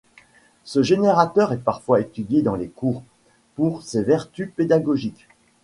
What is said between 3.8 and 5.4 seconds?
ses vertus pédagogiques.